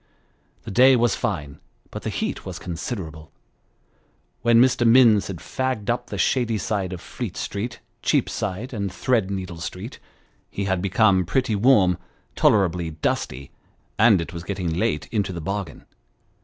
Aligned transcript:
The 0.63 0.71
day 0.71 0.95
was 0.95 1.13
fine, 1.15 1.59
but 1.91 2.01
the 2.01 2.09
heat 2.09 2.43
was 2.43 2.57
considerable; 2.57 3.31
when 4.41 4.59
Mr. 4.59 4.83
Minns 4.83 5.27
had 5.27 5.37
fagged 5.37 5.91
up 5.91 6.07
the 6.07 6.17
shady 6.17 6.57
side 6.57 6.91
of 6.91 6.99
Fleet 6.99 7.37
Street, 7.37 7.81
Cheapside, 8.01 8.73
and 8.73 8.91
Thread 8.91 9.29
needle 9.29 9.59
Street, 9.59 9.99
he 10.49 10.63
had 10.63 10.81
become 10.81 11.23
pretty 11.23 11.55
warm, 11.55 11.99
tolerably 12.35 12.89
dusty, 12.89 13.51
and 13.99 14.19
it 14.19 14.33
was 14.33 14.43
getting 14.43 14.73
late 14.73 15.05
into 15.11 15.31
the 15.31 15.39
bargain. 15.39 15.85